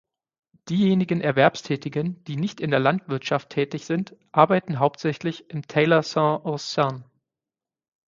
Diejenigen 0.69 1.21
Erwerbstätigen, 1.21 2.23
die 2.23 2.35
nicht 2.35 2.59
in 2.59 2.71
der 2.71 2.79
Landwirtschaft 2.79 3.51
tätig 3.51 3.85
sind, 3.85 4.15
arbeiten 4.31 4.79
hauptsächlich 4.79 5.47
im 5.51 5.67
Talort 5.67 6.05
Saint-Ursanne. 6.05 7.03